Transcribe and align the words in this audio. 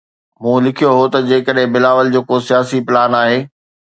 مون 0.43 0.57
لکيو 0.65 0.89
هو 0.99 1.05
ته 1.13 1.19
جيڪڏهن 1.29 1.71
بلاول 1.75 2.07
جو 2.15 2.21
ڪو 2.31 2.35
سياسي 2.47 2.79
پلان 2.89 3.11
آهي. 3.21 3.39